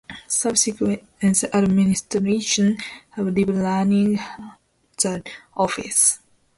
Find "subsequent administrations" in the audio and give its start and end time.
0.27-2.81